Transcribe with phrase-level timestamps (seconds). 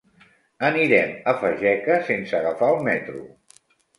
[0.69, 3.21] Anirem a Fageca sense agafar el metro.